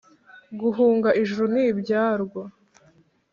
[0.59, 2.41] guhunga ijuru n’ibyaryo